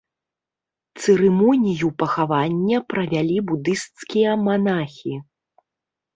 Цырымонію 1.03 1.89
пахавання 1.99 2.77
правялі 2.95 3.37
будысцкія 3.53 4.31
манахі. 4.49 5.13